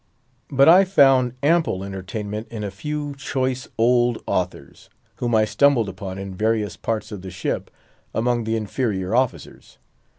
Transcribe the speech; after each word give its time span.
But 0.49 0.67
I 0.67 0.83
found 0.83 1.33
ample 1.43 1.83
entertainment 1.83 2.47
in 2.49 2.63
a 2.63 2.71
few 2.71 3.13
choice 3.13 3.67
old 3.77 4.17
authors, 4.25 4.89
whom 5.17 5.35
I 5.35 5.45
stumbled 5.45 5.87
upon 5.89 6.17
in 6.17 6.33
various 6.33 6.75
parts 6.75 7.11
of 7.11 7.21
the 7.21 7.29
ship, 7.29 7.69
among 8.11 8.45
the 8.45 8.55
inferior 8.55 9.15
officers. 9.15 9.77